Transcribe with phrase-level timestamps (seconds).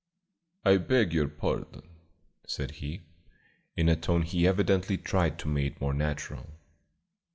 [0.65, 1.83] "I beg your pardon,"
[2.47, 3.01] said he,
[3.77, 6.49] in a tone he evidently tried to make more natural.